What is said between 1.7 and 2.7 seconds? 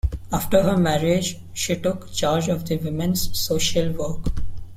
took charge of